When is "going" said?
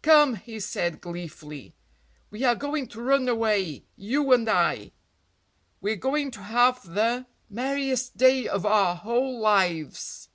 2.54-2.86, 5.96-6.30